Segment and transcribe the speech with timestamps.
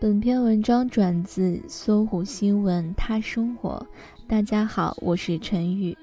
[0.00, 3.86] 本篇文章转自搜狐新闻他生活。
[4.26, 5.94] 大家好，我是陈宇。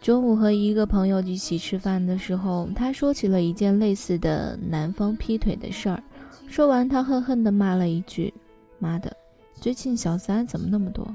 [0.00, 6.02] 中午和一个朋友一起吃饭的时候，他说起了一件类似的男方劈腿的事儿。
[6.48, 8.34] 说完，他恨恨地骂了一句
[8.80, 9.16] ：“妈的，
[9.54, 11.06] 最近小三怎么那么多？”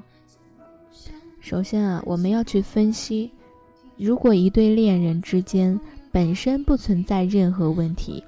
[1.42, 3.30] 首先啊，我们要去分析，
[3.98, 5.78] 如果一对恋人之间
[6.10, 8.24] 本身不存在任何问题。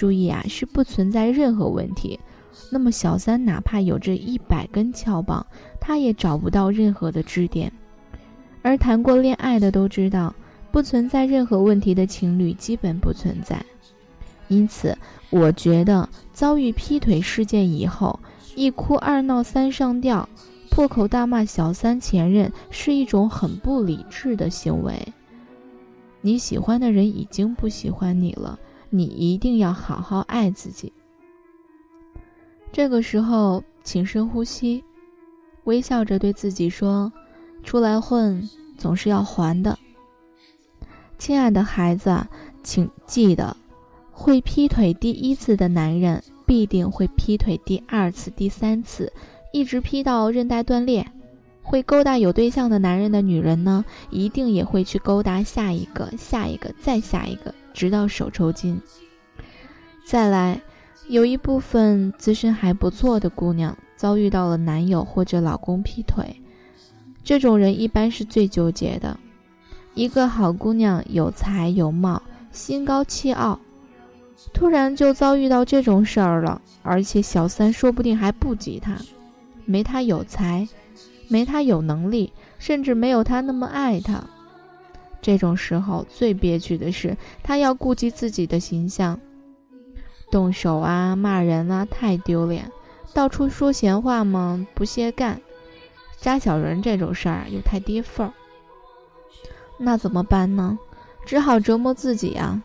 [0.00, 2.18] 注意啊，是不存在任何问题。
[2.72, 5.44] 那么小三哪怕有着一百根撬棒，
[5.78, 7.70] 他也找不到任何的支点。
[8.62, 10.34] 而谈过恋爱的都知道，
[10.72, 13.62] 不存在任何问题的情侣基本不存在。
[14.48, 14.96] 因此，
[15.28, 18.18] 我觉得遭遇劈腿事件以后，
[18.56, 20.26] 一哭二闹三上吊，
[20.70, 24.94] 破口大骂小三前任，是一种很不理智的行为。
[26.22, 28.58] 你喜欢的人已经不喜欢你了。
[28.90, 30.92] 你一定要好好爱自己。
[32.72, 34.84] 这个时候，请深呼吸，
[35.64, 37.12] 微笑着对自己说
[37.64, 39.78] ：“出来混，总是要还的。”
[41.18, 42.26] 亲爱的孩子，
[42.62, 43.56] 请记得，
[44.12, 49.12] 会劈腿第一次的男人，必定会劈腿第二次、第三次，
[49.52, 51.06] 一直劈到韧带断裂。
[51.70, 57.54] 会勾搭有对象的男人的女人呢，一定也会去勾搭下一个、下一个、再下一个。
[57.72, 58.80] 直到手抽筋。
[60.04, 60.60] 再来，
[61.08, 66.42] 有一部分自身还不错的姑娘遭遇到了男友或者老公劈腿，
[67.22, 69.16] 这种人一般是最纠结的。
[69.94, 73.60] 一个好姑娘有才有貌，心高气傲，
[74.52, 78.96] 突然就遭遇到这种事儿了，而且小三说不定还不及她，
[79.64, 80.66] 没她有才，
[81.30, 84.20] 没他有能力，甚至没有他那么爱他。
[85.22, 89.20] 这种时候最憋屈的是，他要顾及自己的形象，
[90.28, 92.64] 动手啊、骂人啊，太丢脸；
[93.14, 95.36] 到处说闲话嘛，不屑干；
[96.18, 98.32] 扎小人这种事儿又太跌份儿。
[99.78, 100.76] 那怎么办呢？
[101.24, 102.60] 只好折磨自己啊，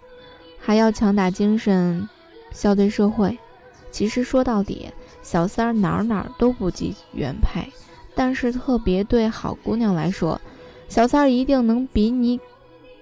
[0.57, 2.09] 还要强打精神，
[2.51, 3.37] 笑对社会。
[3.91, 4.89] 其实说到底，
[5.21, 7.69] 小三儿哪儿哪儿都不及原配，
[8.15, 10.39] 但是特别对好姑娘来说。
[10.87, 12.39] 小三儿一定能比你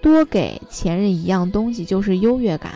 [0.01, 2.71] 多给前任一样东西，就是优越感。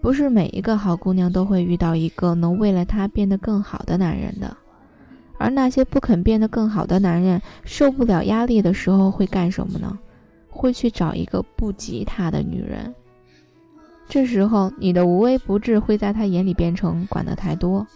[0.00, 4.56] 不是每一个好姑娘都会遇到一个能为了她变得更好的男人的，
[5.38, 9.98] 而那些不肯变得更好的男人，受不了压力的时候会干什么呢？
[10.50, 12.94] 会去找一个不及他的女人。
[14.08, 17.86] 这时候，你的无微不至会在他眼里变成管得太多，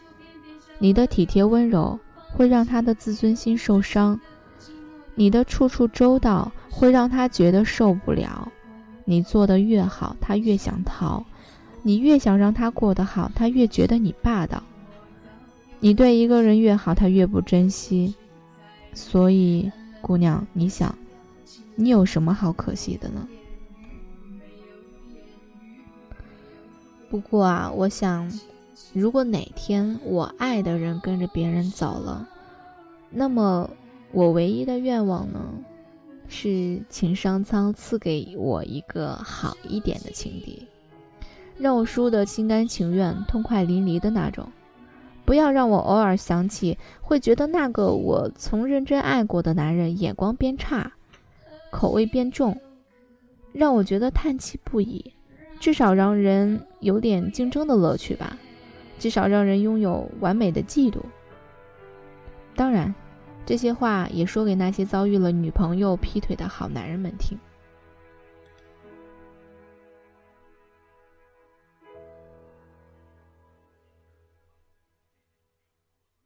[0.80, 1.96] 你的体贴温柔
[2.32, 4.18] 会让他的自尊心受伤。
[5.14, 8.50] 你的处处周到会让他觉得受不了，
[9.04, 11.22] 你做的越好，他越想逃；
[11.82, 14.62] 你越想让他过得好，他越觉得你霸道。
[15.78, 18.14] 你对一个人越好，他越不珍惜。
[18.94, 19.70] 所以，
[20.00, 20.97] 姑娘，你想，
[21.76, 23.28] 你有什么好可惜的呢？
[27.10, 28.30] 不过啊，我想，
[28.92, 32.28] 如果哪天我爱的人跟着别人走了，
[33.10, 33.68] 那么。
[34.12, 35.41] 我唯一的愿望呢，
[36.26, 40.66] 是请上苍赐给我一个好一点的情敌，
[41.56, 44.48] 让我输得心甘情愿、痛快淋漓的那种。
[45.24, 50.91] 不要让我偶尔想起，会觉得那个我从认真爱过的男人眼光变差，
[51.70, 52.60] 口味变重，
[53.52, 55.12] 让我觉得叹气不已。
[55.60, 58.36] 至少让人有点竞争的乐趣吧，
[59.00, 61.00] 至少让人拥有完美的嫉妒。
[62.55, 62.94] 当然。
[63.50, 67.37] 这些话也说给那些遭遇了女朋友劈腿的好男人们听。